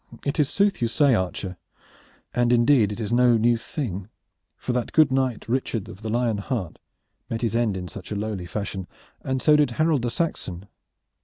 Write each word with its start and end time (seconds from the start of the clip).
"It 0.25 0.39
is 0.39 0.49
sooth 0.49 0.81
you 0.81 0.87
say, 0.87 1.13
archer, 1.13 1.57
and 2.33 2.51
indeed 2.51 2.91
it 2.91 2.99
is 2.99 3.11
no 3.13 3.37
new 3.37 3.55
thing, 3.55 4.09
for 4.57 4.73
that 4.73 4.93
good 4.93 5.11
knight 5.11 5.47
Richard 5.47 5.87
of 5.87 6.01
the 6.01 6.09
Lion 6.09 6.39
Heart 6.39 6.79
met 7.29 7.43
his 7.43 7.55
end 7.55 7.77
in 7.77 7.87
such 7.87 8.11
a 8.11 8.15
lowly 8.15 8.47
fashion, 8.47 8.87
and 9.21 9.43
so 9.43 9.51
also 9.51 9.57
did 9.57 9.71
Harold 9.77 10.01
the 10.01 10.09
Saxon. 10.09 10.65